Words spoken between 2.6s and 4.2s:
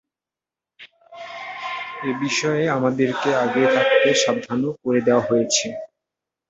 আমাদেরকে আগে থাকতে